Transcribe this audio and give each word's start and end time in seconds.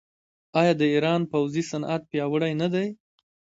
آیا 0.59 0.73
د 0.77 0.81
ایران 0.93 1.21
پوځي 1.31 1.63
صنعت 1.71 2.01
پیاوړی 2.11 2.53
نه 2.61 2.67
دی؟ 2.73 2.87